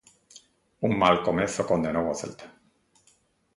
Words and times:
Un 0.87 0.93
mal 1.01 1.15
comezo 1.27 1.61
condenou 1.69 2.05
o 2.13 2.17
Celta. 2.21 2.47